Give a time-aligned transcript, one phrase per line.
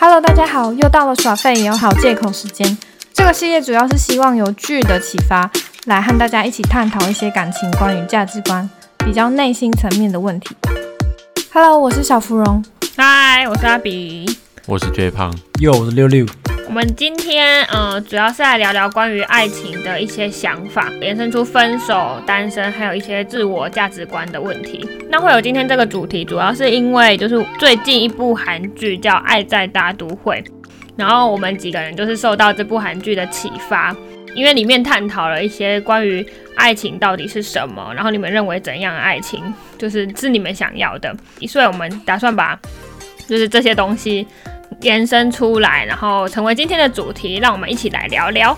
[0.00, 2.78] Hello，大家好，又到了耍废也有好借口时间。
[3.12, 5.50] 这个系列主要是希望由剧的启发，
[5.86, 10.54] 来和大家一起探讨一些感情关于价值观比较内心层面的问题。
[11.52, 12.64] Hello，我是小芙蓉。
[12.96, 14.38] 嗨，我是阿比。
[14.66, 16.24] 我是最胖，又我是六六。
[16.68, 24.86] 我们今天呃，主要是来聊聊关于爱情的一些想法，延伸出分手、单身，还有一些自我价值观的问题。
[25.08, 30.44] 那会有今天这个主题，主要是因为就是最近一部韩剧叫《爱在大都会》，
[30.94, 33.96] 然后我们几个人就是受到这部韩剧的启发，
[34.34, 39.42] 因为里面探讨了一些关于爱情到底是什么，然后你们认为怎样的爱情
[39.78, 41.16] 就是是你们想要的，
[41.48, 42.60] 所以我们打算把
[43.26, 44.26] 就是这些东西。
[44.80, 48.56] 延伸出来，然后成为今天的主题，让我们一起来聊聊。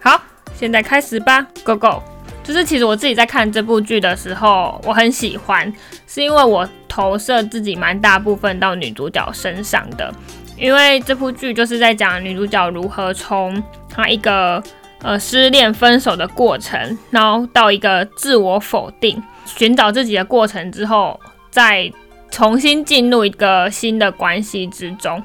[0.00, 0.20] 好，
[0.54, 2.02] 现在开始吧，Go Go！
[2.42, 5.72] 就是其实我自己在看这部剧的时候，我很喜欢，
[6.06, 10.12] 是因为我投射自己蛮大部分到女主角身上的。
[10.56, 14.62] 因为这部剧就是在讲女主角如何从她一个
[15.02, 21.18] 呃失恋分手的过程，然后到一个自我否定、寻找自己的过程之后，
[21.50, 21.90] 再
[22.30, 25.22] 重新进入一个新的关系之中。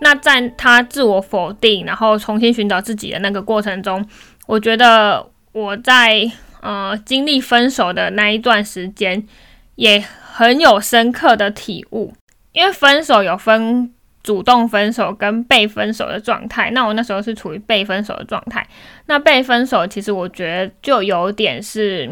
[0.00, 4.06] 那在他自我否定，然后重新寻找自己的那个过程中，
[4.46, 6.30] 我觉得我在
[6.60, 9.26] 呃经历分手的那一段时间，
[9.76, 12.12] 也很有深刻的体悟。
[12.52, 18.66] 因为分手有分主动分手跟被分手的状态，那我那时候是处于被分手的状态。
[19.04, 22.10] 那被分手其实我觉得就有点是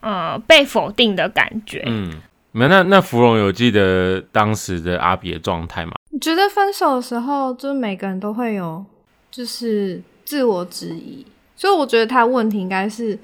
[0.00, 1.82] 呃被否定的感觉。
[1.84, 2.14] 嗯，
[2.52, 5.92] 没那那芙蓉有记得当时的阿比的状态吗？
[6.18, 8.84] 觉得分手的时候，就是每个人都会有，
[9.30, 13.18] 就是自我质疑，所以我觉得他问题应该是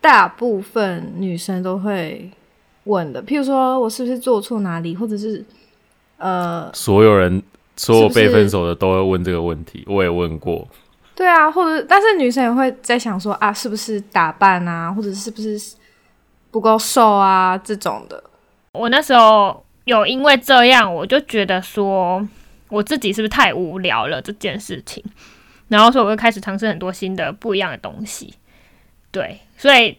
[0.00, 2.30] 大部分女生都会
[2.84, 3.22] 问的。
[3.22, 5.44] 譬如说我是不是做错哪里，或者是
[6.18, 7.42] 呃，所有人
[7.76, 10.66] 所有被分手的都会问这个问题，我也问过。
[11.14, 15.58] 对啊，或者但是女生也会在想说啊，是不是打扮啊，或者是不是
[16.50, 18.22] 不够瘦啊这种的。
[18.72, 19.64] 我那时候。
[19.88, 22.26] 有因为这样，我就觉得说
[22.68, 25.02] 我自己是不是太无聊了这件事情，
[25.68, 28.34] 然后所以我就开始尝试很多新的不一样的东西。
[29.10, 29.96] 对，所以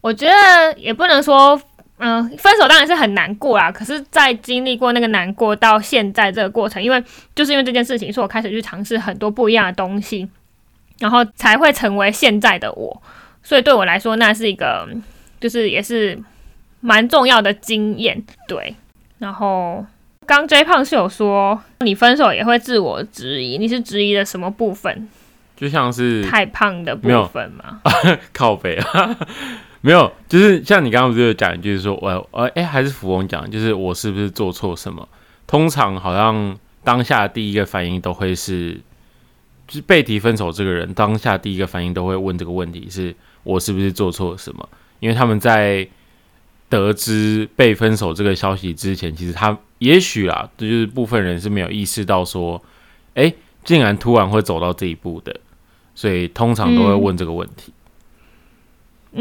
[0.00, 1.60] 我觉得也不能说，
[1.98, 3.72] 嗯，分手当然是很难过啦。
[3.72, 7.02] 可是，在经历过那个难过到现在这个过程，因为
[7.34, 10.28] 就是因为这件事情，所以我开始去尝试很多不一样的东西，
[11.00, 13.02] 然后才会成为现在的我。
[13.42, 14.88] 所以对我来说，那是一个
[15.40, 16.16] 就是也是
[16.78, 18.22] 蛮重要的经验。
[18.46, 18.76] 对。
[19.18, 19.84] 然后，
[20.26, 25.08] 刚 J 胖是有说你分手也会自我质疑，你是质疑的什么部分？
[25.56, 27.80] 就像是太胖的部分吗？
[28.34, 29.16] 靠背啊，
[29.80, 35.08] 没有，就是像你刚刚不是有讲，一句说我呃哎，还是福翁讲，就是我是不是做错什么？
[35.46, 38.72] 通常好像当下第一个反应都会是，
[39.68, 43.14] 就是被提分手这个人当下第一个反应都会问这个问题：是
[43.44, 44.68] 我是不是做错什么？
[45.00, 45.88] 因为他们在。
[46.74, 52.62] 得知被分手这个消息之前，其实他也许啊，这就是部分人是没有意识到说，
[53.14, 53.32] 哎，
[53.64, 55.34] 竟然突然会走到这一步的，
[55.94, 57.72] 所以通常都会问这个问题。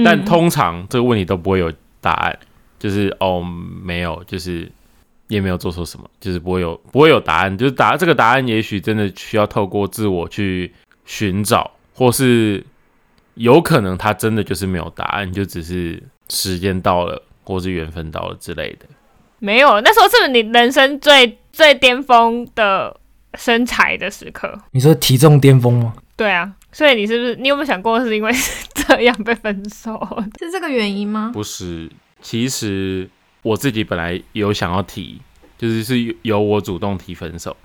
[0.04, 1.72] 但通常这个问题都不会有
[2.02, 2.40] 答案，
[2.80, 3.42] 就是哦，
[3.84, 4.72] 没有，就是
[5.28, 10.74] 也没有做错什么，就是不会有不会有答案，就是答这个答案也许真的需要透过自我去
[11.06, 12.66] 寻找，或是
[13.36, 17.22] 有可能他真的就是没有答案，就只是时间到了。
[17.44, 18.86] 或是缘分到了之类的，
[19.40, 19.82] 没有。
[19.82, 22.96] 那时候是不是你人生最最巅峰的
[23.36, 24.58] 身材的时刻？
[24.72, 25.94] 你说体重巅峰吗？
[26.16, 28.32] 对啊，所以你是不是你有没有想过是因为
[28.74, 30.00] 这样被分手？
[30.40, 31.32] 是这个原因吗？
[31.34, 31.90] 不是，
[32.22, 33.10] 其实
[33.42, 35.20] 我自己本来有想要提，
[35.58, 37.58] 就是是由我主动提分手，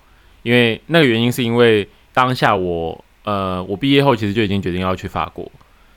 [0.43, 5.51] 因为那个原因是因为当下我呃，我毕业后其实就已经决定要去法国，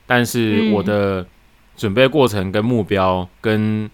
[0.05, 1.25] 但是我的。
[1.81, 3.89] 准备过程跟目标跟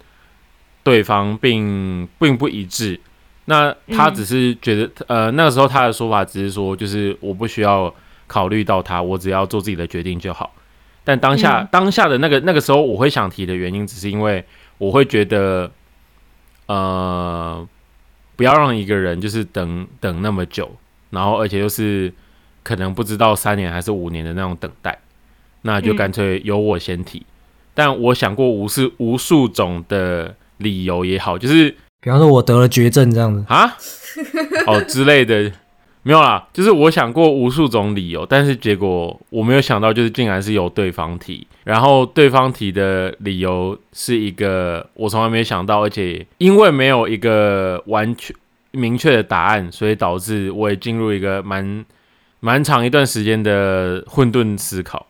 [0.84, 3.00] 对方并并不一致，
[3.46, 7.94] 那他只是觉得，呃，那个时候他的说法只是说，就是我不需要
[8.28, 10.54] 考虑到他，我只要做自己的决定就好。
[11.06, 14.44] 但当下当下的那个那个时候，我会想提的原因，只是因为
[14.80, 15.72] 我会觉得，
[16.66, 17.66] 呃，
[18.36, 20.70] 不要让一个人就是等等那么久，
[21.12, 22.14] 然后而且又是
[22.64, 25.00] 可能不知道三年还是五年的那种等待，
[25.62, 27.26] 那就干脆由我先提。
[27.78, 31.70] 但我想过无数无数种的理由也好，就是
[32.02, 33.78] 比方说我得了绝症这样子啊，
[34.66, 35.52] 哦之类的，
[36.02, 36.48] 没有啦。
[36.52, 48.36] 就是我想过无数种理由，但是结果我没有想到，就是竟然是由对方提，然后对方提的理由是一个我从来没想到，而且因为没有一个完全
[48.72, 51.86] 明确的答案，所以导致我也进入一个蛮
[52.40, 55.06] 蛮长一段时间的混沌思考。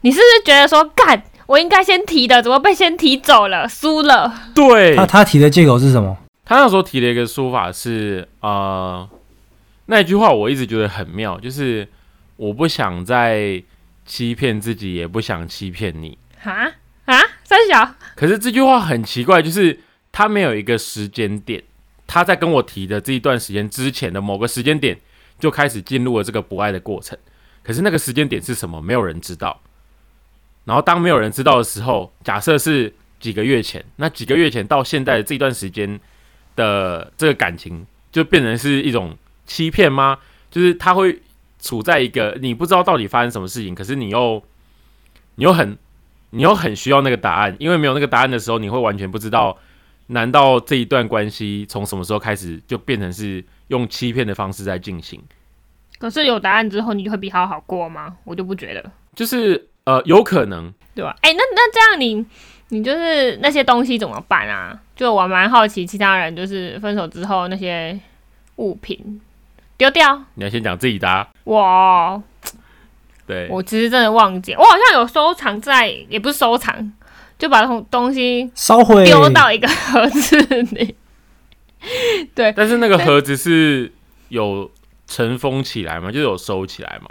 [0.00, 4.50] 你是不是觉得说干，我应该先提的，怎么被先提走了，输了？
[4.54, 6.14] 对他他提的借口是什么？
[6.44, 9.08] 他那时候提了一个说法是，呃，
[9.86, 11.88] 那句话我一直觉得很妙，就是
[12.36, 13.62] 我不想再
[14.04, 16.18] 欺骗自己，也不想欺骗你。
[16.38, 16.70] 哈
[17.06, 19.80] 啊，三小，可是这句话很奇怪，就是
[20.12, 21.62] 他没有一个时间点，
[22.06, 24.98] 他在跟我提的这一段时间之前的某个时间点
[25.40, 27.16] 就开始进入了这个不爱的过程。
[27.62, 29.62] 可是那个时间点是什么，没有人知道。
[30.68, 35.98] 然后当没有人知道的时候，假设是几个月前，那几个月前到现在的这段时间。
[36.58, 39.16] 的这个感情就变成是一种
[39.46, 40.18] 欺骗吗？
[40.50, 41.22] 就是他会
[41.60, 44.42] 处在一个你不知道到底发生什么事情，可是你又
[45.36, 45.78] 你又很
[46.30, 49.56] 你又很需要那个答案，因为没有那个答案的时候，你会完全不知道，
[50.08, 55.22] 难道这一段关系从什么时候开始就变成是用欺骗的方式在进行？
[56.00, 58.16] 可是有答案之后，你就会比他好过吗？
[58.24, 61.16] 我就不觉得，就是呃，有可能，对吧？
[61.22, 62.26] 哎，那那这样你。
[62.70, 64.78] 你就是那些东西怎么办啊？
[64.94, 67.98] 就我蛮好奇，其他人就是分手之后那些
[68.56, 69.18] 物品
[69.78, 70.22] 丢掉。
[70.34, 71.26] 你要先讲自己的。
[71.44, 72.22] 哇，
[73.26, 76.92] 对，我其实真的忘记，我好像有收藏在，也不是收藏，
[77.38, 80.94] 就把东东西烧毁，丢到一个盒子里。
[82.36, 83.90] 对，但是那个盒子是
[84.28, 84.70] 有
[85.06, 86.12] 尘封起来吗？
[86.12, 87.08] 就有收起来吗？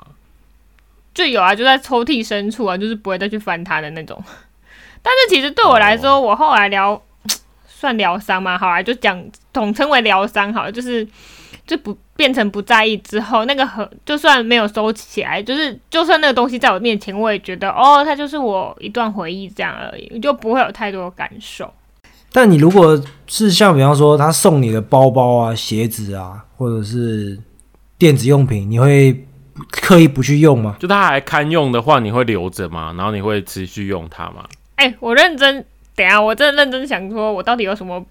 [1.18, 4.24] 就有啊，就在抽屉深处啊，就是不会再去翻它的那种。
[5.02, 7.02] 但是其实对我来说，我后来疗
[7.68, 8.56] 算疗伤嘛？
[8.56, 9.20] 好啊，就讲
[9.52, 11.08] 统称为疗伤好了，就是
[11.66, 21.74] 就不变成不在意之后，那个盒就算没有收起来，就是就算那个东西在我面前，我也觉得哦，它就是我一段回忆这样而已，就不会有太多感受。
[22.32, 27.40] 但你如果是像比方说他送你的包包啊、鞋子啊，或者是
[27.98, 29.26] 电子用品，你会
[29.70, 30.76] 刻意不去用吗？
[30.80, 32.94] 就他还堪用的话，你会留着吗？
[32.98, 34.46] 然后你会持续用它吗？
[34.76, 35.66] 哎，我认真，
[35.96, 38.04] 等下我真的认真想说，我到底有什么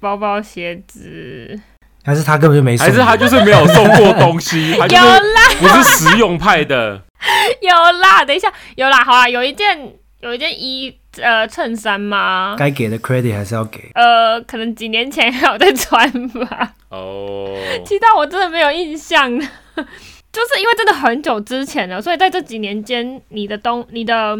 [0.00, 1.60] 包包、鞋子？
[2.04, 2.86] 还是他根本就没送？
[2.86, 4.72] 还是他就是没有送过东西？
[4.74, 7.00] 有啦，不是实用派的。
[7.62, 7.70] 有
[8.00, 12.56] 啦，等一下有啦，好啦，有一件有一件衣呃衬衫吗？
[12.58, 13.90] 该给的 credit 还是要给。
[13.94, 16.72] 呃，可能几年前还有在穿吧。
[16.88, 17.56] 哦。
[17.86, 19.30] 其他我真的没有印象，
[20.32, 24.38] 就是因为真的很久之前了，所以在这几年间，你的东你的。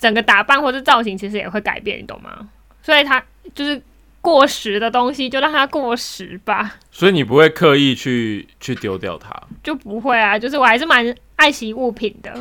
[0.00, 2.48] 整个打扮或者造型其实也会改变，你懂吗？
[2.82, 3.22] 所以它
[3.54, 3.78] 就是
[4.22, 6.76] 过时的东西，就让它过时吧。
[6.90, 9.30] 所以你不会刻意去去丢掉它，
[9.62, 10.38] 就不会啊。
[10.38, 12.32] 就是我还是蛮爱惜物品的。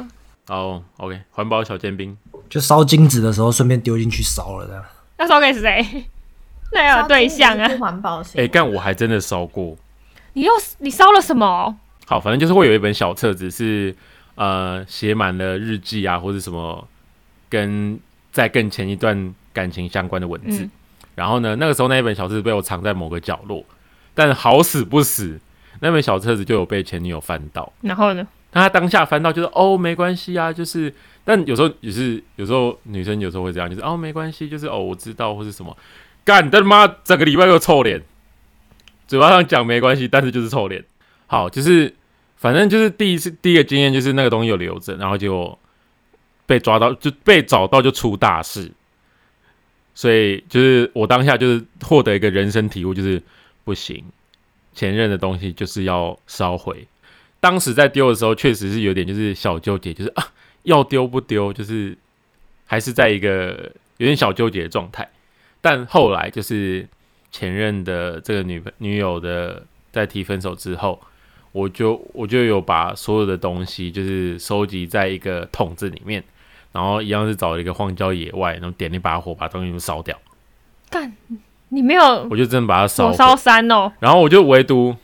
[0.48, 2.18] 哦，OK，环保小尖兵，
[2.50, 4.82] 就烧金纸的时候顺便丢进去烧了的。
[5.18, 5.86] 那烧给谁？
[6.72, 7.68] 那要有对象啊。
[7.78, 9.76] 环保哎，但我还真的烧过。
[10.32, 11.78] 你又你烧了什么？
[12.10, 13.96] 好，反正就是会有一本小册子，是
[14.34, 16.88] 呃写满了日记啊，或者什么。
[17.52, 18.00] 跟
[18.32, 20.70] 在更前一段感情相关的文字，
[21.16, 23.66] 然后呢，那个时候那一本小册子被我藏在某个角落，
[24.14, 25.40] 但好死不死，
[25.80, 27.74] 那本小册子就有被前女友翻到。
[27.82, 30.94] 然后呢，那他当下翻到就是哦没关系啊，就是，
[31.26, 35.76] 但有时候也是有时候女生有时候会这样，就是哦没关系，就是哦我知道或是什么，
[36.24, 38.00] 干他妈整个礼拜又臭脸，
[39.08, 40.86] 嘴巴上讲没关系，但是就是臭脸。
[41.26, 41.96] 好，就是
[42.40, 45.56] 反正就是第一次第一个经验就是那个东西有留着，然后就。
[46.50, 48.72] 被抓到就被找到就出大事，
[49.94, 53.22] 所以就是我当下就是获得一个人生体悟，就是
[53.64, 54.04] 不行，
[54.74, 56.88] 前任的东西就是要烧毁。
[57.40, 60.26] 当时在丢的时候，确实是有点就是小纠结，就是啊
[60.64, 61.96] 要丢不丢，就是
[62.66, 65.08] 还是在一个有点小纠结的状态。
[65.62, 66.88] 但后来就是
[67.32, 71.00] 前任的这个女女友的在提分手之后。
[71.52, 76.24] 我就我就有把所有的东西就是收集在一个桶子里面，
[76.72, 80.16] 然后一样是找一个荒郊野外，然后点一把火把东西都烧掉。
[80.90, 81.12] 干，
[81.70, 82.28] 你没有？
[82.30, 83.92] 我就真的把它烧火烧山哦。
[84.00, 84.96] 然后我就唯独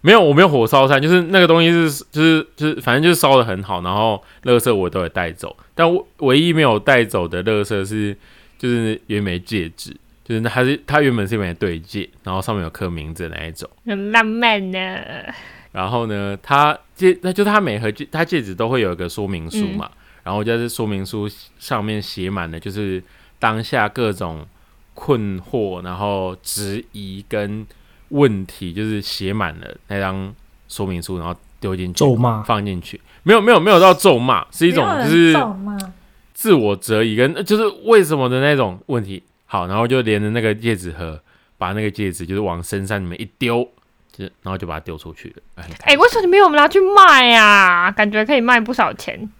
[0.00, 8.16] 没有，我没有火烧山，就是那个东西是就是就是反正就是烧的很好，然后垃圾我都有带走，但我唯一没有带走的垃圾是
[8.58, 14.78] 就是有一枚戒指，就是那还是它原本是一枚对戒，然后上面有刻名字那一种，很浪漫呢。
[15.72, 19.90] 然后呢，他戒那就他每盒戒他戒指都会有一个说明书嘛，
[20.22, 23.02] 然后就是说明书上面写满了就是
[23.38, 24.46] 当下各种
[24.94, 27.66] 困惑，然后质疑跟
[28.10, 30.34] 问题，就是写满了那张
[30.68, 35.34] 说明书，然后丢进去咒骂放进去，没有没有没有到咒骂，是一种就是
[36.34, 39.22] 自我质疑跟就是为什么的那种问题。
[39.46, 41.20] 好，然后就连着那个戒指盒，
[41.56, 43.66] 把那个戒指就是往深山里面一丢。
[44.12, 45.64] 就然后就把它丢出去了。
[45.84, 49.30] 哎、为什么你没有拿去卖呀、感觉可以卖不少钱。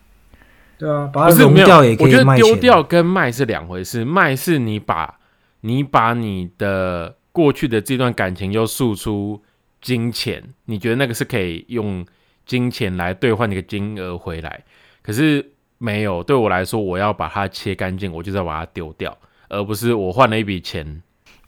[0.79, 2.37] 对啊，把它不是没有，融掉也可我觉得。
[2.37, 4.05] 丢掉跟卖是两回事。
[4.05, 5.19] 卖是你把
[5.61, 9.43] 你把你的过去的这段感情又诉出
[9.81, 12.05] 金钱，你觉得那个是可以用
[12.47, 14.65] 金钱来兑换那个金额回来。
[15.03, 19.17] 可是没有，对我来说，我要把它切干净，我就是要把它丢掉，
[19.49, 21.03] 而不是我换了一笔钱。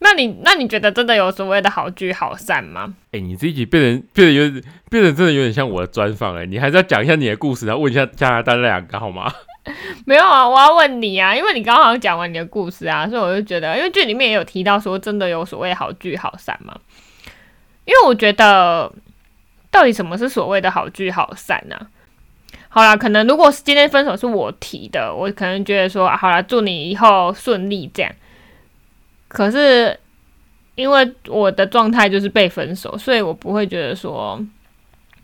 [0.04, 2.94] 那你那你觉得真的有所谓的好聚好散吗？
[3.12, 9.32] 哎、你这一集变成变得有点变得真的有点像我的专访哎，你还是要讲一下你的故事，然后问一下加拿大那两个好吗？
[10.04, 16.76] 没有啊，我要问你啊，因为你刚刚好像讲完你的故事啊，所以我就觉得，因为剧里面也有提到说，真的有所谓好聚好散嘛。
[17.86, 18.92] 因为我觉得，
[19.70, 21.76] 到底什么是所谓的好聚好散呢、
[22.68, 28.12] 好啦，可能如果是今天分手是我提的，我可能觉得说，啊、好啦，祝你以后顺利这样。
[29.34, 29.98] 可是
[30.76, 34.40] 因为我的状态就是被分手，所以我不会觉得说，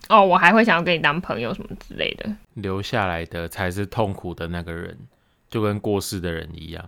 [0.08, 2.28] 哦，我还会想要跟你当朋友什么之类的。
[2.54, 4.98] 留下来的才是痛苦的那个人，
[5.48, 6.84] 就跟过世的人一样。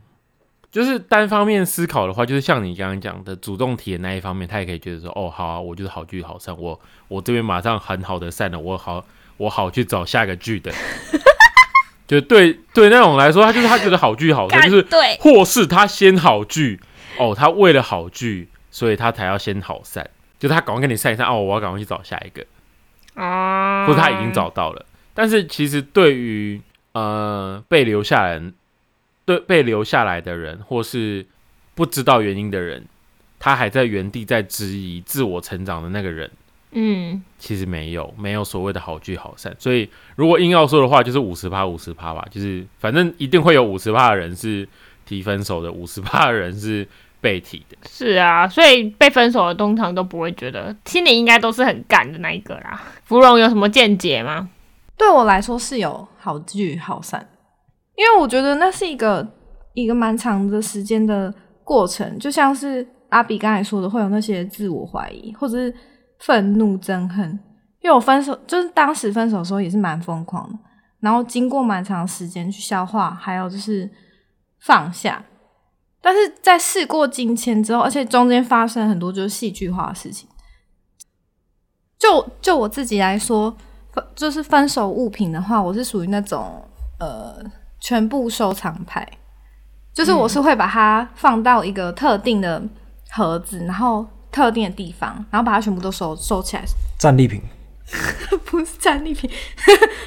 [0.73, 9.05] 就是单方面思考的话，就是像你刚刚讲的，主动提的那一方面，他也可以觉得说，哦，好啊，我就是好聚好散，我我这边马上很好的散了，我好
[9.37, 10.73] 我好去找下个剧的。
[12.09, 16.81] 就对对那种来说，他就是他觉得好聚好散，就是对，或是他先好聚，
[17.23, 22.45] 哦，他为了好聚，所以他才要先好散，就他赶快跟你散一散，哦，我要赶快去找下一个。
[23.15, 24.87] 啊，或者他已经找到了。
[25.15, 26.61] 但是其实对于
[26.93, 28.55] 呃被留下来人，
[29.25, 31.27] 对被留下来的人，或是
[31.75, 32.85] 不知道原因的人，
[33.39, 36.31] 他还在原地在质疑自我成长的那个人，
[36.71, 39.55] 嗯，其实没有没有所谓的好聚好散。
[39.59, 44.67] 所以如果硬要说的话，就是五十趴五十趴吧，就是反正一定会有五十趴的人是
[45.05, 46.89] 提分手的，五十趴的人是
[47.23, 47.77] 被提的。
[47.89, 52.83] 是啊，所以被分手的通常都不会觉得，心里应该都是很干的那一个啦。
[53.05, 54.51] 芙蓉有什么见解吗？
[54.99, 57.27] 对我来说是有好聚好散，
[57.97, 59.27] 因为我觉得那是一个
[59.73, 61.33] 一个蛮长的时间的
[61.65, 65.75] 过程，就像是阿比刚才说的，会有那些自我怀疑或者是
[66.19, 67.39] 愤怒、憎恨。
[67.81, 70.59] 因为我分手就是当时分手的时候也是蛮疯狂的，
[71.01, 73.91] 然后经过蛮长时间去消化，还有就是
[74.61, 75.21] 放下。
[76.03, 80.29] 但是在事过境迁之后，而且中间发生很多就是戏剧化的事情。
[81.99, 83.57] 就就我自己来说，
[83.93, 86.61] 分就是分手物品的话，我是属于那种
[86.99, 87.37] 呃
[87.79, 89.09] 全部收藏派，
[89.95, 92.61] 就是我是会把它放到一个特定的
[93.11, 96.65] 盒子，然后特定的地方，然后把它全部都收收起来。
[96.99, 97.41] 战利品，
[98.47, 99.31] 不是战利品，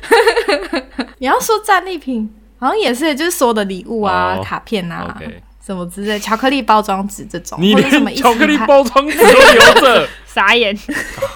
[1.20, 5.16] 你要说战利品，好像也是就是所有的礼物啊、哦卡片啊。
[5.16, 10.78] OK，什么之类，巧克力包装纸这种，你或者什么一连巧克力包装纸都留着， 傻眼，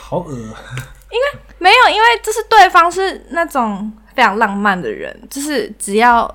[0.04, 0.34] 好恶。
[0.36, 6.30] 因为没有，因为就是对方是那种非常浪漫的人，就是只要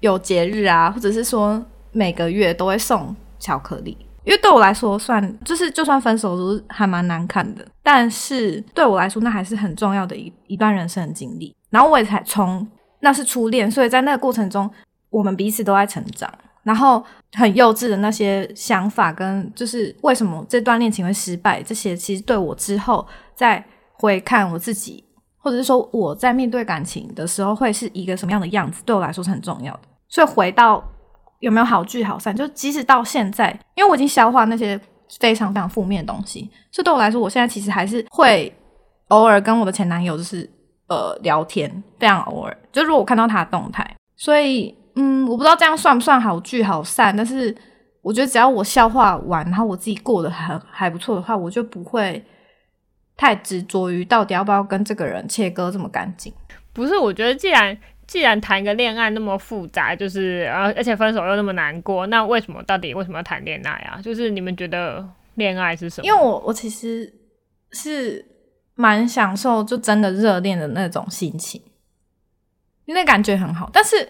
[0.00, 3.96] 有节日啊，或者是说每个月都会送巧克力。
[4.24, 11.56] 因为对我来说算，就是就算分手都是还蛮难看的，但是对我来说那还是很重要的一一段人生的经历。
[11.70, 12.68] 然后我也才从
[13.00, 14.70] 那是初恋，所以在那个过程中，
[15.08, 16.30] 我们彼此都在成长。
[16.68, 25.02] 然后很幼稚的那些想法，跟就是为什么这段恋情会失败，这些其实对我之后再回看我自己，
[25.38, 29.80] 或者是说我在面对感情的时候会是一个什么样的样子，对我来说是很重要的。
[30.10, 30.84] 所以回到
[31.40, 34.78] 有没有好聚好散，就即使到现在，因为我已经消化那些
[35.18, 38.54] 非常非常负面的东西，所以对我来说，我现在其实还是会
[39.08, 40.46] 偶尔跟我的前男友就是
[40.88, 42.54] 呃聊天，非常偶尔。
[42.70, 47.54] 就如果我看到他的动态，所以嗯，我不知道这样算不算好聚好散，但是
[48.02, 52.24] 我觉得只要我消化完，然后我自己过得还还不错的话，我就不会
[53.16, 56.32] 太执着于到底要不要跟这个人切割这么干净。
[56.72, 56.96] 不是？
[56.98, 57.78] 我觉得既然
[58.08, 64.00] 既然谈个恋爱那么复杂，就是呃，而且分手又那么难过，那为什么到底为什么要谈恋爱啊？
[64.02, 66.06] 就是你们觉得恋爱是什么？
[66.06, 67.12] 因为我我其实
[67.72, 68.24] 是
[68.74, 71.60] 蛮享受就真的热恋的那种心情，
[72.86, 73.68] 因为那感觉很好。
[73.72, 74.08] 但是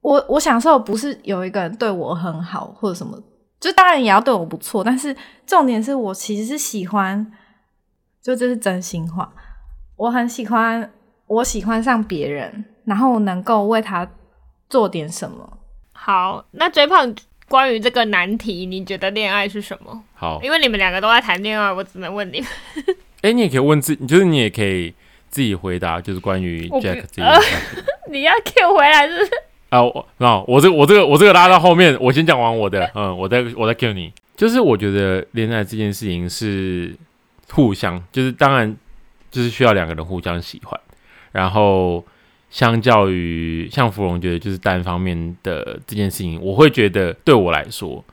[0.00, 3.20] 我我享受不是有一个人对我很好或者什么，
[3.60, 5.14] 就当然也要对我不错，但是
[5.46, 7.30] 重点是我其实是喜欢，
[8.22, 9.32] 就这是真心话，
[9.96, 10.90] 我很喜欢
[11.26, 14.08] 我喜欢上别人，然后能够为他
[14.70, 15.58] 做点什么。
[15.92, 17.12] 好，那追胖
[17.48, 20.04] 关于这个难题，你觉得恋爱是什么？
[20.14, 22.48] 好，因为你们两个都在谈恋爱，我只能问你们。
[23.22, 24.94] 哎、你也可以问自，就是你也可以
[25.28, 27.84] 自己回答，就是关于 Jack 这件事情。
[28.12, 29.30] 你要 Q 回来是不是？
[29.70, 34.12] 啊，我那我这我这个我这个拉到后面，我先讲完我的，嗯，我再我再 Q 你。
[34.36, 36.96] 就是我觉得恋爱这件事情是
[37.50, 38.76] 互相，就是当然
[39.30, 40.80] 就是需要两个人互相喜欢，
[41.32, 42.04] 然后
[42.48, 48.04] 相较于像芙蓉觉得就是单方面的这件事情，我会觉得对我来说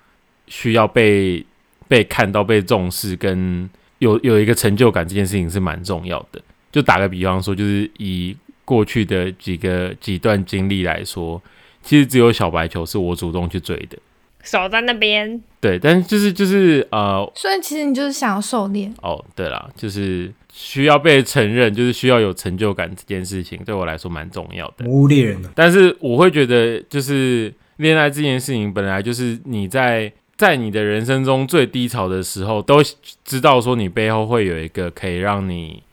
[0.47, 1.45] 需要被
[1.87, 3.69] 被看到、被重视，跟
[3.99, 6.41] 有有一个成就感，这件事情是蛮重要的。
[6.71, 8.35] 就打个比方说，就是以
[8.65, 11.41] 过去的几个几段经历来说，
[11.81, 13.97] 其实只有小白球是我主动去追的，
[14.43, 24.85] 守在那边，对，但是就是就是呃，所以其实你就是想要狩猎，哦，对了，就是需要被承认，就是需要有成就感这件事情，对我来说蛮重要的。
[25.07, 32.81] 猎人的，但是我会觉得，就是恋爱这件事情，本来就是你在在你的人生中最低潮的时候，都
[33.23, 35.83] 知道说你背后会有一个可以让你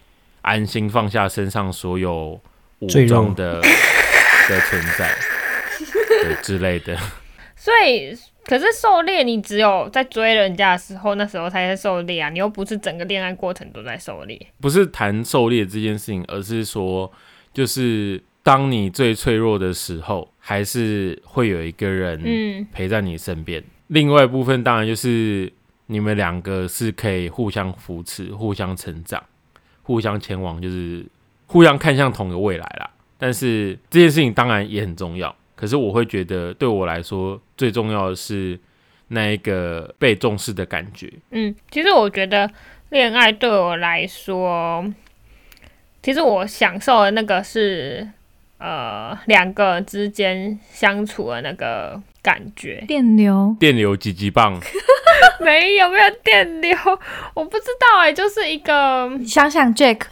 [0.43, 2.41] 安心放下身上所有
[2.83, 3.61] 武赘肉装的
[4.51, 5.09] 的存在，
[6.23, 6.97] 对之类的。
[7.55, 8.13] 所以
[8.45, 14.49] 可是狩猎你只有在追人家的时候，那时候才在狩猎啊，你又不是整个恋爱过程都在狩猎。
[14.61, 17.11] 不是谈狩猎这件事情，而是说，
[17.55, 23.63] 就是当你最脆弱的时候，还是会有一个人嗯，陪在你身边。
[23.87, 25.53] 另外一部分当然就是
[25.87, 29.23] 你们两个是可以互相扶持、互相成长、
[29.83, 31.07] 互相前往，就是
[31.53, 32.91] 互相看向同一个未来啦。
[33.19, 38.59] 但是这件事情当然也很重要，可是我会觉得对我来说最重要的是
[39.09, 41.13] 那一个被重视的感觉。
[41.31, 42.51] 嗯，其实我觉得
[42.89, 44.85] 恋爱对我来说，
[46.03, 48.09] 其实我享受的那个是
[48.63, 52.83] 呃两个之间相处的那个感觉。
[52.87, 54.61] 电流电流几级棒，
[55.41, 56.77] 没有没有电流，
[57.35, 60.03] 我不知道哎、就是一个你想想 Jack，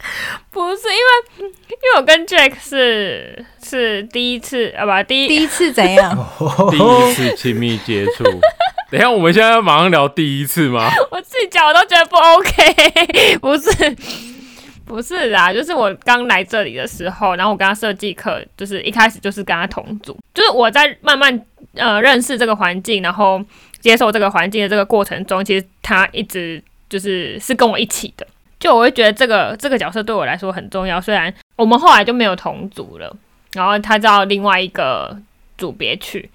[0.49, 6.29] 不是因为因为我跟 Jack 是是第一次啊不第一第一次怎样？
[6.71, 8.25] 第一次亲密接触。
[8.91, 10.91] 等一下，我们现在要马上聊第一次吗？
[11.11, 13.69] 我自己讲我都觉得不 OK，不是
[14.91, 21.41] 不是啦，就是我刚来这里的时候，然后我跟他设计课，就是一开始就是跟他同组，就是我在慢慢
[21.75, 23.41] 呃认识这个环境，然后
[23.79, 28.27] 接受这个环境的这个过程中，其实他一直就是是跟我一起的，
[28.59, 33.15] 就我会觉得这个这个角色对我来说很重要，虽然我们后来就没有同组了，
[33.53, 35.17] 然后他到另外一个
[35.57, 36.29] 组别去。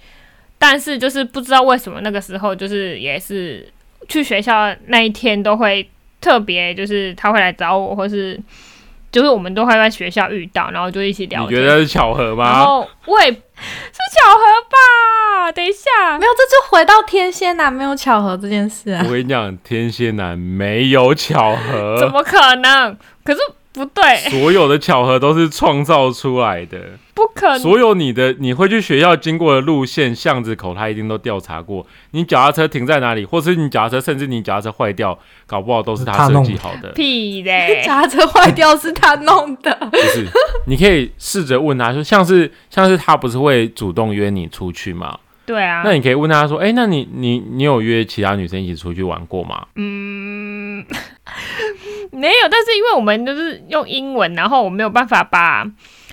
[0.58, 3.68] 但是就是不知道为什么那个时候就是也是
[4.08, 5.86] 去学校那一天都会
[6.26, 8.36] 特别，就是他会来找我，或是
[9.12, 11.44] 就是我们都会在学校遇到，然后就一起聊。
[11.44, 12.64] 你觉得是巧合吗然吗？
[12.64, 15.52] 后我也是巧合吧？
[15.52, 19.12] 等一下没，有，这就回到天蝎男没有巧合这件事啊我。
[19.12, 22.96] 跟你讲，天蝎男没有巧合，怎么可能？
[23.22, 23.38] 可是
[23.76, 26.78] 不对，所有的巧合都是创造出来的。
[27.14, 27.58] 不可能。
[27.58, 31.86] 所有你的你会去学校经过的路线、巷子口，他一定都调查过。
[32.10, 36.90] 你脚踏车停在哪里，或是你脚踏车，甚至你脚踏车坏掉，搞不好都是他设计好的。
[36.92, 37.82] 屁嘞！
[37.84, 40.26] 脚踏车坏掉是他弄的，不是，
[40.66, 45.18] 你可以试着问他说，像是像是他不是会主动约你出去吗？
[45.46, 49.64] 对啊，那你可以问他说，哎、那你你你有约其他女生一起出去玩过吗？
[49.76, 50.45] 嗯，
[52.12, 55.64] 没有，但是因为我们就是用英文，然后我没有办法把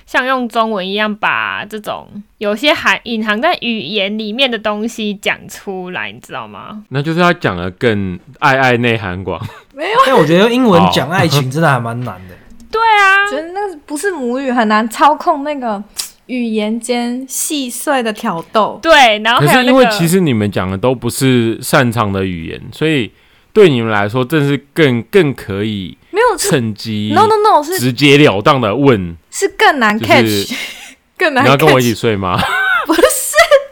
[0.06, 2.06] 像用中文一样把这种
[2.38, 6.84] 有些含隐含在语言里面的东西讲出来，你知道吗？
[6.90, 9.40] 那就是要讲的更爱爱内涵广。
[9.74, 12.34] 没有但我觉得用英文讲爱情真的还蛮难的。
[12.70, 15.82] 对啊，觉得那个不是母语，很难操控那个
[16.26, 18.78] 语言间细碎的挑逗。
[18.82, 23.10] 对，然后可还有那个，是因为其实你们讲的都不是擅长的语言，所以
[23.54, 30.52] 对你们来说，正是更更可以没有趁机 no no no 是直截了当的问：是更难就是 catch，
[31.16, 32.36] 更难你要跟我一起睡吗？
[32.86, 33.00] 不是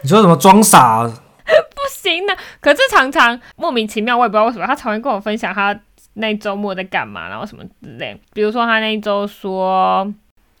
[0.01, 1.03] 你说什么装傻？
[1.45, 2.35] 不行的。
[2.61, 5.77] 可是常常莫名其妙，我也不知道为什么，他常会跟我分享他
[6.15, 8.17] 那周末在干嘛，然后什么之类。
[8.33, 10.09] 比如说他那一周说，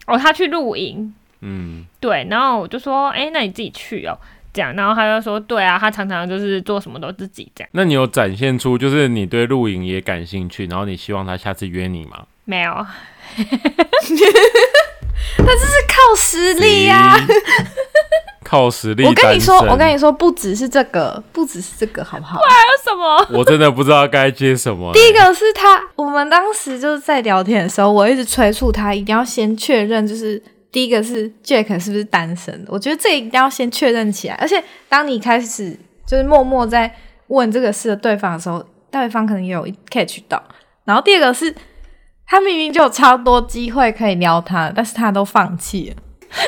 [0.05, 4.17] 哦，他去露营，嗯，对，然后我就说，哎、那你自己去哦，
[4.53, 12.25] 这样，然后他就说，对啊，他常常就是做什么都自己这样，那你有展现出就是你对露营也感兴趣，然后你希望他下次约你吗？
[12.45, 12.71] 没有，
[13.35, 13.45] 他
[15.45, 17.27] 这是靠实力呀、行
[18.43, 19.05] 靠实力。
[19.07, 22.37] 我跟你说，我跟你说，不只是这个，不只是这个，好不好？
[22.37, 23.25] 还有什么？
[23.39, 24.91] 我真的不知道该接什么。
[24.93, 30.39] 第一个是他，我们当时就是在聊天的时候，我一直催促他一定要先确认，就是
[30.73, 34.33] 第一个是 Jack 是不是单身的，我觉得这一定要先确认起来。
[34.35, 36.93] 而且当你开始就是默默在
[37.27, 40.41] 问这个事的对方的时候，对方可能也有 catch 到。
[40.83, 41.53] 然后第二个是
[42.25, 45.95] 他明明就有超多机会可以撩他，但是他都放弃了。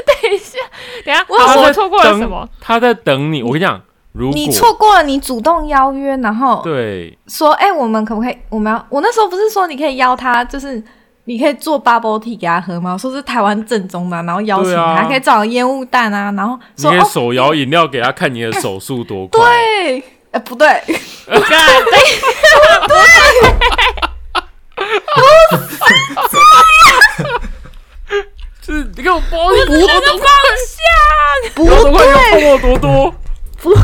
[0.05, 0.57] 等一下，
[1.05, 2.49] 等一下，我错过了什么？？
[2.59, 3.43] 他在等你。
[3.43, 3.79] 我跟你讲，
[4.13, 8.37] 如果你错过了你主动邀约，然后对说，哎、我们可不可以？
[8.49, 10.83] 我们要，我那时候不是说你可以邀他，就是
[11.25, 12.95] 你可以做 bubble tea 给他喝吗？
[12.97, 19.41] 说是台湾正宗的，然后邀请他，可以找烟雾弹啊，然后你可以手摇饮料给他看你的手速多快。
[19.41, 20.67] 对，哎、不对，
[21.25, 21.41] 不对，
[28.61, 30.27] 就是你给我包你多多方
[30.67, 30.77] 向。
[31.53, 31.71] 不对，
[32.11, 33.15] 要碰我多多，
[33.61, 33.83] 不是，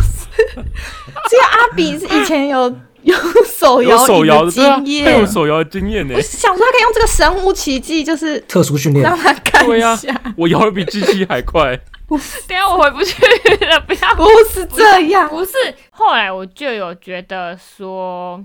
[0.55, 2.69] 这个阿比是以前有
[3.03, 6.21] 有手摇饮手摇的，经验，他有手摇的经验呢我。
[6.21, 11.79] 想说他可以用这个神乎奇迹，就是特殊训练让，他看一下，，我摇的比机器还快。
[12.07, 13.23] 不 是等下我回不去
[13.67, 14.15] 了，不要。
[14.15, 15.51] 不是这样，不是，
[15.91, 18.43] 后来我就有觉得说，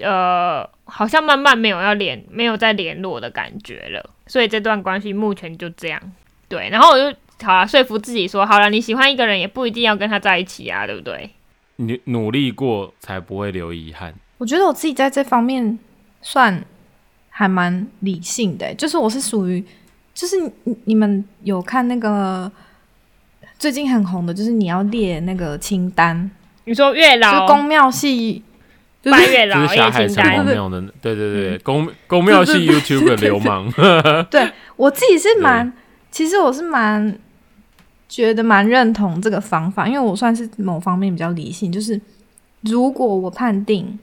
[0.00, 6.00] 呃，好像慢慢没有要联，没有再联络的感觉了，所以这段关系目前就这样。
[6.48, 11.28] 对，然后我就好了，说服自己说，好了，你喜欢一个人也不一定要跟他在一起啊，对不对？
[11.86, 14.14] 你努力过才不会留遗憾。
[14.38, 15.78] 我觉得我自己在这方面
[16.20, 16.64] 算
[17.28, 19.64] 还蛮理性的欸、就是我是属于，
[20.14, 22.50] 就是你你们有看那个
[23.58, 26.30] 最近很红的，就是你要列那个清单，
[26.64, 27.46] 你说月老。
[27.46, 28.42] 就宫庙系，
[29.00, 33.72] 就是拜月老就是下夜清海城隍单，庙的，对对对，公公庙系 YouTube 的流氓，
[34.30, 35.72] 对我自己是蛮，
[36.10, 37.16] 其实我是蛮
[38.12, 41.98] 觉得蛮认同这个方法，因为我算是某方面比较理性，就是
[42.60, 43.98] 如果我判定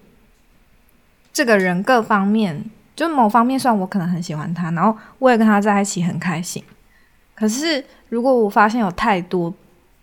[1.32, 6.64] 这个人各方面，就某方面，算我可能很喜欢他，然后我也跟他在一起很开心，
[7.36, 9.54] 可是如果我发现有太多，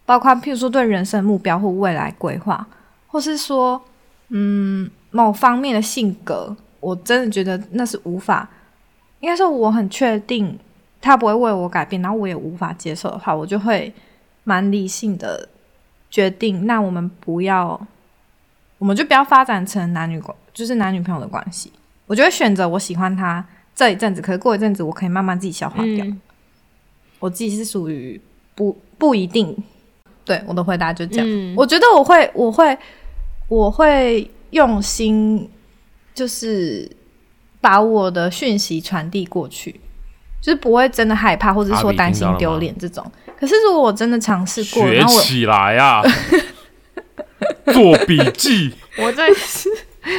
[0.05, 2.64] 包括譬如说对人生目标或未来规划，
[3.09, 3.83] 或是说
[4.29, 8.49] 嗯某方面的性格，我真的觉得那是无法。
[9.19, 10.57] 应该说我很确定
[11.07, 13.92] 他不会为我改变，然后我也无法接受的话，我就会
[14.45, 15.49] 蛮理性的
[16.11, 17.81] 决定，那我们不要，
[18.79, 21.73] 我们就不要发展成男女关，就是男女朋友的关系。
[22.07, 26.05] 我就会选择我喜欢他这一阵子，可是过一阵子我可以慢慢自己消化掉。
[26.05, 26.21] 嗯
[27.19, 28.21] 我自己是属于
[28.55, 29.57] 不不一定，
[30.23, 31.27] 对我的回答就这样。
[31.27, 32.79] 嗯我觉得我会，我会，
[33.49, 35.49] 我会用心，
[36.14, 36.88] 就是
[37.59, 39.81] 把我的讯息传递过去，
[40.40, 43.05] 就是不会真的害怕，或者说担心丢脸这种。
[43.38, 46.03] 可是如果我真的尝试过，学然后我起来啊，
[47.72, 48.72] 做笔记。
[48.99, 49.29] 我在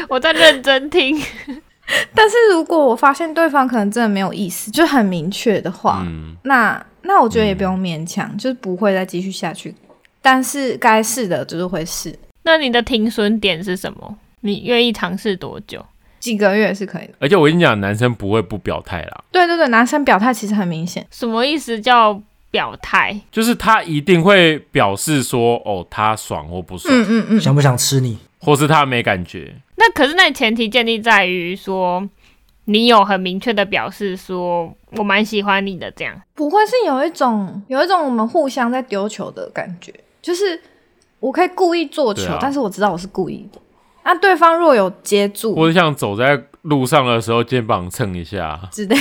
[0.09, 1.19] 我在认真听，
[2.13, 9.73] 但是如果我发现对方可能真的没有意思，就很明确的话，嗯，那那我觉得也不用勉强，就是不会再继续下去。
[10.21, 14.17] 但是该试的就是会试，那你的停损点是什么？
[14.41, 15.83] 你愿意尝试多久？
[16.19, 17.13] 几个月是可以的。
[17.19, 23.19] 而且我跟你讲，男生不会不表态啦，对对对，男生表态其实很明显，什么意思叫表态？
[23.31, 28.17] 就是他一定会表示说，哦，他爽或不爽，嗯嗯嗯，想不想吃你？
[28.39, 29.55] 或是他没感觉。
[29.75, 32.07] 那可是那前提建立在于说，
[32.65, 36.21] 你有很明确的表示说我蛮喜欢你的这样。
[36.35, 40.59] 不会是有一种有一种我们互相在丢球的感觉，就是
[41.19, 43.59] 我可以故意做球，啊但是我知道我是故意的。
[44.07, 48.95] 那对方若有接住或者像走在路上的时候，肩膀蹭一下，之类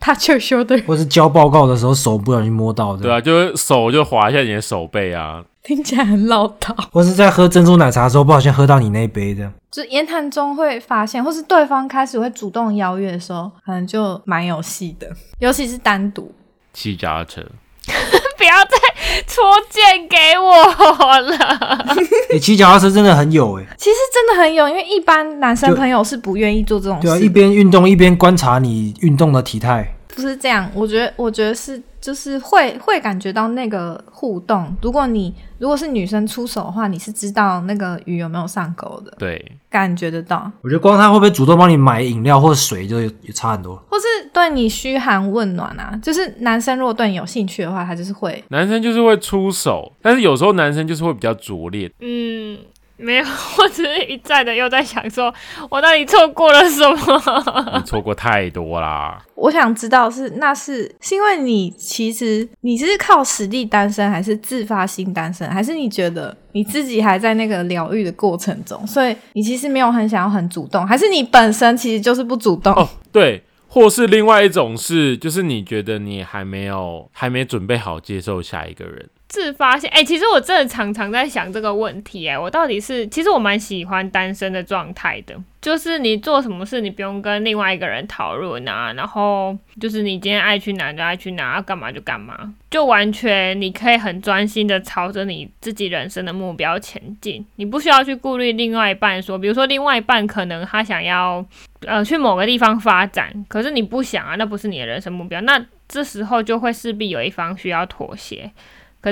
[0.00, 6.74] ，touch your shoulder，或是交报告的时候手不小心摸到的，对啊，就是手就划一下你的手背啊，听起来很老套。
[6.92, 9.52] 或是在喝珍珠奶茶的时候不小心喝到你那一杯这样。
[9.70, 16.32] 就是言谈中会发现，或是对方开始会主动邀约的时候，可能就蛮有戏的，尤其是单独。
[16.72, 17.42] 骑脚踏车。
[18.38, 18.78] 不要再
[19.26, 21.86] 戳剑给我了。
[22.32, 29.94] 你，骑脚踏车真的很有诶，其实真的很有，因为一般男生朋友是不愿意做这种事对啊，一边运动一边观察你运动的体态。
[30.20, 34.76] 不是这样，我觉得，我觉得是，就是会会感觉到那个互动。
[34.82, 43.76] 如果你如果是女生出手的话，你是知道那个鱼有没有上钩的，对，感觉得到，我觉得光他会不会主动帮你买饮料或水就也差很多。
[43.88, 45.96] 或是对你嘘寒问暖啊。
[46.02, 51.88] 就是男生如果对你有兴趣的话，他就是会，男生就是会出手，但是有时候男生就是会比较拙劣。
[52.00, 52.58] 嗯，
[52.98, 53.24] 没有，
[53.58, 55.32] 我只是一再的又在想说，
[55.70, 57.72] 我到底错过了什么？
[57.78, 59.24] 你错过太多啦。
[59.36, 72.74] 我想知道是那是是因为你其实你是靠实力单身，还是自发性单身，还是你觉得你自己还在那个疗愈的过程中，所以你其实没有很想要很主动，还是你本身其实就是不主动？
[72.74, 101.44] 哦，对，或是另外一种是，就是你觉得你还没有还没准备好接受下一个人，自发性，哎、其实我真的常常在想这个问题、哎，我到底是，其实我蛮喜欢单身的状态的，就是你做什么事，你不用跟另外一个人讨论啊，然后就是你今天爱去哪就爱去哪，要干嘛就干嘛，就完全你可以很专心的朝着你自己人生的目标前进，你不需要去顾虑另外一半说，比如说另外一半可能他想要
[101.82, 108.50] 呃去某个地方发展，可是你不想啊，那不是你的人生目标，那这时候就会势必有一方需要妥协。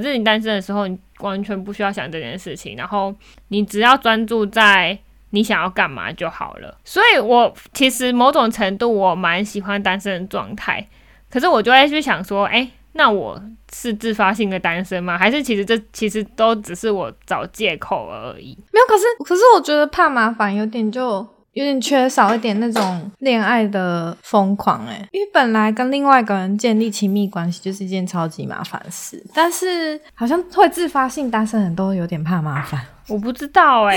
[0.01, 3.15] 可是你单身的时候，你完全不需要想这件事情，然后
[3.49, 4.99] 你只要专注在
[5.31, 6.77] 你想要干嘛就好了。
[6.85, 10.87] 所以我其实某种程度我蛮喜欢单身的状态，
[11.31, 13.41] 可是我就会去想说，哎、那我
[13.73, 15.17] 是自发性的单身吗？
[15.17, 18.57] 还是其实这其实都只是我找借口而已？
[18.73, 32.79] 没有，可是可是我觉得怕麻烦，有点就有点缺少一点那种恋爱的疯狂哎、因为本来跟另外一个人建立亲密关系就是一件超级麻烦的事，但是好像会自发性单身的人都有点怕麻烦。
[33.09, 33.97] 我不知道哎、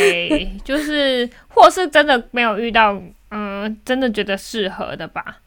[0.64, 2.98] 就是或是真的没有遇到，
[3.32, 5.40] 嗯，真的觉得适合的吧。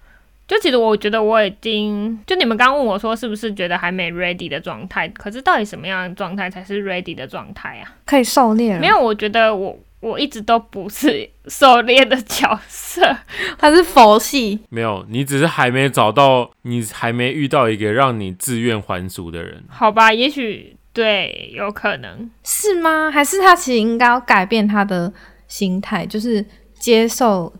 [0.46, 7.88] 就其实我觉得我已经，就你们刚问我说是不是觉得还没 ready 的状态，可是到底什么样的状态才是 ready 的状态啊？
[8.04, 13.00] 可以狩猎了，没有，我觉得我我一直都不是狩猎的角色，
[13.56, 19.62] 他是佛系，没有，你只是还没找到，你还没遇到一个让你自愿还俗的人。
[19.68, 20.12] 好吧？
[20.12, 22.28] 也许对，有可能。
[22.42, 23.10] 是吗？
[23.12, 25.12] 还是他其实应该要改变他的
[25.46, 26.44] 心态，就是
[26.80, 27.52] 接受，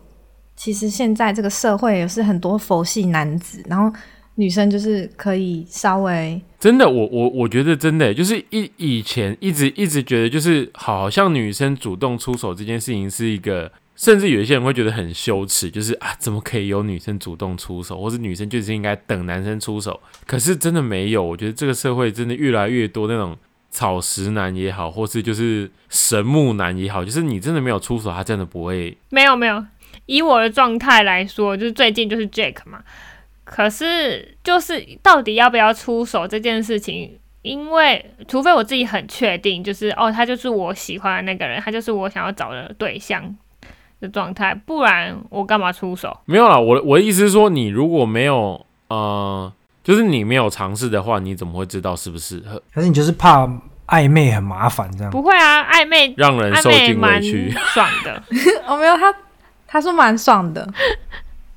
[0.57, 3.89] 其实现在这个社会也是很多佛系男子，然后
[4.35, 19.99] 女生就是可以稍微真的，我我我觉得真的就是以以前一直一直觉得就是好像女生主动出手这件事情是一个，甚至有一些人会觉得很羞耻，就是啊怎么可以有女生主动出手，或是女生就是应该等男生出手？
[20.25, 23.37] 可是真的没有，我觉得这个社会真的越来越多那种
[23.69, 28.97] 草食男也好，或是就是神木男也好，就是你真的没有出手，他真的不会。
[29.09, 29.63] 没有没有，
[30.07, 32.81] 以我的状态来说，就是最近就是 Jake 嘛。
[33.55, 43.23] 可是就是到底要不要出手这件事情，因为除非我自己很确定，就是哦，他就是我喜欢的那个人，他就是我想要找的对象
[44.01, 46.17] 的状态，不然我干嘛出手？
[46.25, 52.59] 没有啦，我我的意思是说，你如果没有呃，就是你没有尝试的话，你怎么会知道适不适合？
[52.73, 53.47] 可是你就是怕
[53.87, 55.11] 暧昧很麻烦这样？
[55.11, 57.51] 不会啊，暧昧让人受尽委屈。
[57.51, 58.23] 爽的，
[58.65, 59.13] 哦，没有他，
[59.67, 60.67] 他说蛮爽的，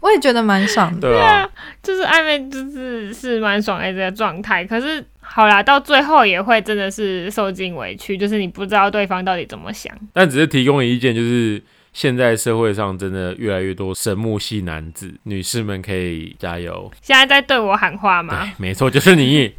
[0.07, 1.01] 我也觉得蛮爽的。
[1.01, 1.49] 对啊，
[1.83, 4.65] 就是暧昧就是是蛮爽的这个状态。
[4.65, 9.93] 可是好啦，到最后也会真的是受尽委屈，就是你不知道对方到底怎么想。
[10.13, 11.61] 但只是提供意见，就是
[11.93, 16.89] 现在社会上真的越来越多神木系男子，女士们可以加油。
[17.03, 18.45] 现在在对我喊话吗？
[18.45, 19.53] 对，没错，就是你。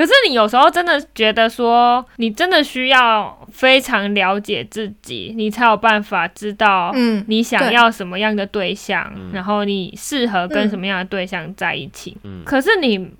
[0.00, 12.16] 可是你有时候真的觉得说，你真的需要非常了解自己，你才有办法知道嗯，你想要什么样的对象，嗯然后你适合跟嗯什么样的对象在一起。
[12.24, 13.10] 嗯可是你，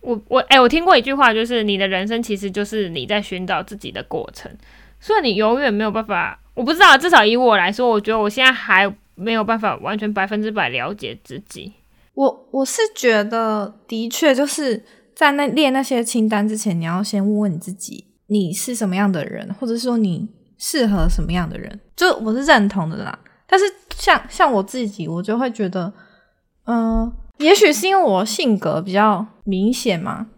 [0.00, 4.48] 我我哎、我听过一句话，就是你的人生其实就是你在寻找自己的过程，
[5.00, 6.38] 所以你永远没有办法。
[6.54, 11.72] 我不知道，至少以我来说，我觉得我现在还没有办法完全百分之百了解自己。
[12.14, 14.84] 我我是觉得，的确就是
[15.18, 20.28] 在那列那些清单之前，你要先问问你自己，你是什么样的人，或者说你
[20.58, 23.18] 适合什么样的人，就我是认同的啦。
[23.48, 23.64] 但是
[23.96, 25.92] 像像我自己，我就会觉得，
[26.66, 30.28] 嗯、也许是因为我性格比较明显嘛，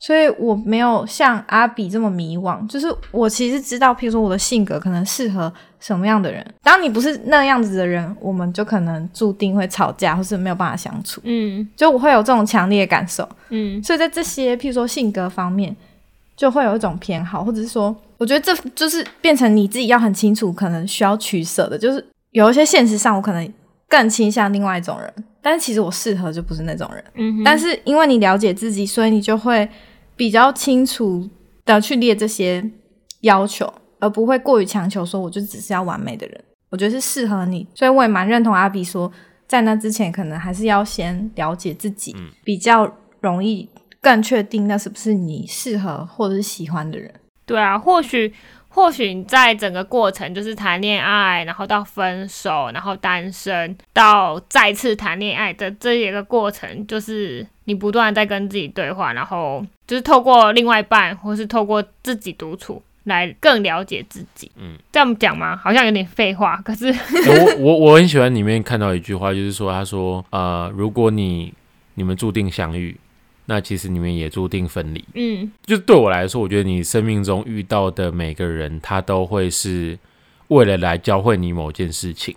[0.00, 2.66] 所以我没有像阿比这么迷惘。
[2.66, 6.44] 就是我其实知道，譬如说我的性格可能适合什么样的人。
[6.62, 11.20] 当你不是那样子的人，我们就可能注定会吵架，或是没有办法相处。
[11.24, 15.76] 嗯就我会有这种强烈的感受，嗯所以在这些譬如说性格方面，
[16.34, 23.52] 就会有一种偏好，或者是说，我觉得这就是变成你自己要很清楚，可能需要取舍的，就是有一些现实上我可能
[23.86, 27.04] 更倾向另外一种人，但是其实我适合就不是那种人。
[27.14, 29.68] 嗯哼，但是因为你了解自己，所以你就会
[30.20, 31.30] 比较清楚
[31.64, 32.70] 的去列这些
[33.22, 36.44] 要求，而不会过于强求说我就只是要完美的人。
[36.68, 39.10] 我觉得是适合你，所以我也蛮认同阿比说，
[39.48, 43.66] 在那之前可能还是要先了解自己，嗯比较容易
[44.02, 47.10] 更确定那是不是你适合或者是喜欢的人。
[47.46, 48.30] 对啊，或许
[48.70, 62.82] 或许你在整个过程就是谈恋爱，然后到分手，然后单身，到再次谈恋爱的这一个过程，就是你不断在跟自己对话，然后就是透过另外一半，或是透过自己独处。
[63.04, 65.56] 来更了解自己，嗯，这样讲吗？
[65.56, 66.86] 好像有点废话，可是，
[67.56, 71.52] 我我我很喜欢里面看到一句话，就是说，他说，呃，如果你
[71.94, 72.94] 你们注定相遇，
[73.50, 75.04] 那其实你们也注定分离。
[75.14, 79.98] 嗯，就对我来说，我觉得你生命中遇到的每个人，他都会是
[80.46, 82.36] 为了来教会你某件事情。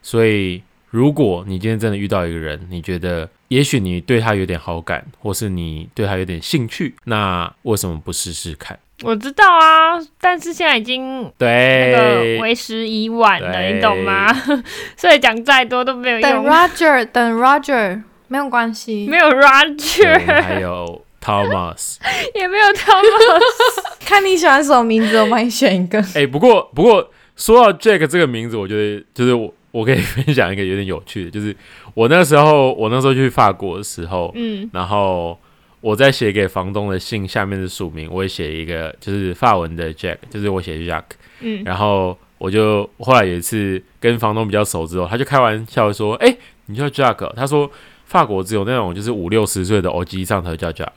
[0.00, 8.78] 所以，如果你今天真的遇到一个人，你觉得也许你对他有点好感，或是你对他有点兴趣，那为什么不试试看？
[9.02, 14.32] 我知道啊，但是现在已经对那个对，为时已晚了，你懂吗？
[14.96, 19.16] 所以讲再多都没有用等，Roger，等 Roger，没有关系没。
[19.16, 21.96] 有 Roger，还有 Thomas。
[22.34, 23.98] 也没有 Thomas。
[24.06, 26.02] 看你喜欢什么名字，我帮你选一个。
[26.14, 31.54] 哎、不过不过说到 Jack 这个名字，我觉得就是我我可以分享一个有点有趣的，就是
[31.94, 35.38] 我那时候我那时候去法国的时候，嗯，然后
[35.80, 41.02] 我在写给房东的信下面的署名，我也写一个就是法文的 Jack，就是我写 Jack，
[41.40, 46.36] 嗯然后我就后来有一次跟房东比较熟之后，他就开玩笑说：“哎、
[46.66, 47.70] 你叫 Jack？” 哦他说
[48.08, 50.88] 法国只有那种就是五六十岁的欧基上头叫 Jack，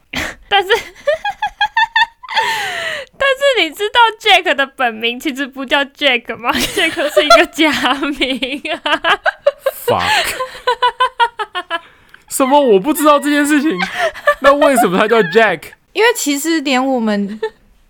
[0.47, 0.69] 但是
[3.17, 7.69] 但是你知道 Jack 的本名其实不叫 Jack 吗？Jack 是一个假
[8.17, 9.02] 名啊。
[9.86, 10.34] fuck，
[12.30, 13.78] 什么我不知道这件事情，
[14.39, 15.63] 那为什么他叫 Jack？
[15.91, 17.38] 因为其实连我们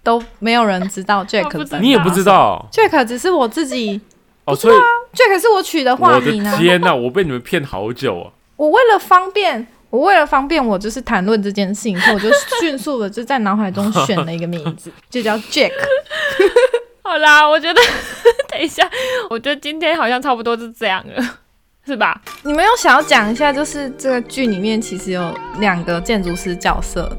[0.01, 4.01] 都没有人知道 Jack 你也不知道 Jack 只是我自己
[4.45, 4.75] 哦，所以
[5.13, 6.57] ，Jack 是我取的化我的名啊。
[6.57, 8.40] 天呐，我被你们骗好久啊！
[8.61, 15.71] 我为了方便，我为了方便我就是谈论这件事情，所以我就迅速的就在脑海中选了一个名字， 就叫 Jack。
[17.01, 17.81] 好啦，我觉得
[18.51, 18.87] 等一下，
[19.31, 21.39] 我觉得今天好像差不多是这样了，
[21.87, 22.21] 是吧？
[22.43, 27.11] 你们有想要讲一下，就是这个剧里面其实有两个建筑师角色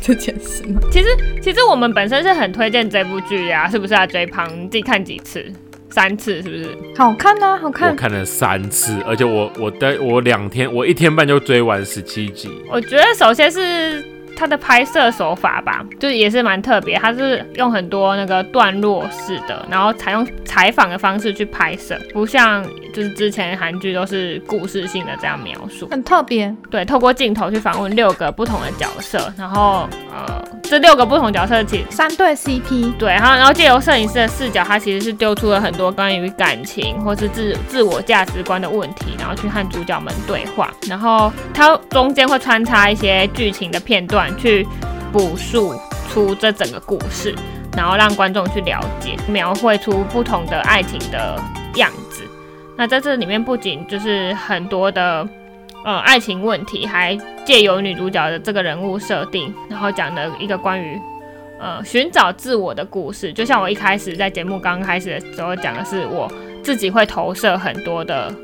[0.00, 0.80] 这件事吗？
[0.92, 1.08] 其实
[1.42, 4.06] 其实我们本身是很推荐这部剧呀、是不是啊？
[4.06, 5.44] 追胖你自己看几次？
[5.92, 6.68] 三次是不是？
[6.96, 8.08] 好看啊，好看我看。
[8.08, 12.48] 看了三次，而且我我的我两天，我一天半就追完十七集。
[12.70, 14.02] 我觉得首先是
[14.36, 25.88] 它的拍摄手法吧，就是也是蛮特别，它是用很多那个段落式的，然后采用采访的方式去拍摄，不像就是之前韩剧都是故事性的这样描述。
[25.90, 44.66] 很特别，对，透过镜头去访问六个不同的角色，然后呃，这六个不同角色其实三对 CP，对，然后然后借由摄影师的视角，他其实是丢出了很多关于感情或是自自我价值观的问题，然后去和主角们对话，然后它中间会穿插一些剧情的片段，去
[45.12, 45.74] 补述
[46.10, 47.34] 出这整个故事，
[47.76, 51.40] 然后让观众去了解，描绘出不同的爱情的
[51.76, 52.22] 样子。
[52.76, 55.26] 那在这里面不仅就是很多的
[55.84, 60.98] 呃爱情问题，还借由女主角的这个人物设定，然后讲的一个关于
[61.60, 63.32] 呃寻找自我的故事。
[63.32, 66.32] 就像我一开始在节目刚开始的时候讲的是，我
[66.62, 68.34] 自己会投射很多的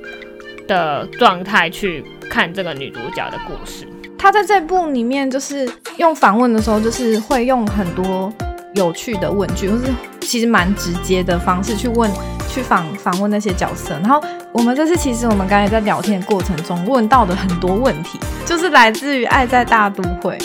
[0.67, 3.87] 的状态去看这个女主角的故事。
[4.19, 8.33] 他在这部里面就是用访问的时候，就是会用很多
[8.75, 9.85] 有趣的问句，或是
[10.21, 12.11] 其实蛮直接的方式去问、
[12.49, 13.95] 去访访问那些角色。
[14.03, 14.21] 然后
[14.53, 20.37] 我们这次其实我们刚才在聊天的过程中问到的很多问题，就是来自于《爱在大都会》，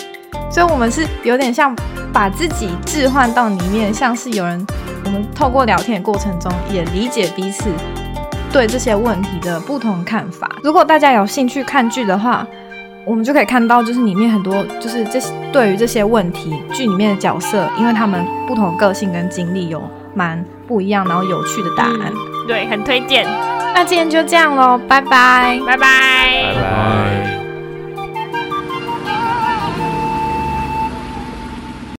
[0.52, 1.76] 所以我们是有点像
[2.12, 4.64] 把自己置换到里面，像是有人
[5.04, 7.64] 我们透过聊天的过程中也理解彼此
[8.52, 10.48] 对这些问题的不同看法。
[10.62, 12.46] 如果大家有兴趣看剧的话，
[13.06, 19.82] 我们就可以看到，就是里面很多就是这些对于这些问题，剧里面的角色，因为他们不同的个性跟经历有
[20.14, 22.12] 蛮不一样，然后有趣的答案。
[22.48, 23.26] 对，很推荐，
[23.74, 25.60] 那今天就这样喽，拜拜。
[25.66, 27.43] 拜拜拜拜。